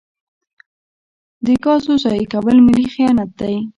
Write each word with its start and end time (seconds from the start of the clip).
د 1.45 1.47
ګازو 1.63 1.93
ضایع 2.03 2.25
کول 2.33 2.57
ملي 2.67 2.87
خیانت 2.93 3.29
دی. 3.39 3.55